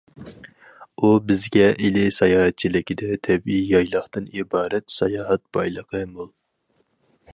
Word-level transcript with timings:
ئۇ 1.01 1.09
بىزگە: 1.25 1.67
ئىلى 1.89 2.05
ساياھەتچىلىكىدە 2.15 3.19
تەبىئىي 3.27 3.69
يايلاقتىن 3.75 4.27
ئىبارەت 4.41 4.97
ساياھەت 4.97 5.45
بايلىقى 5.59 6.03
مول. 6.17 6.33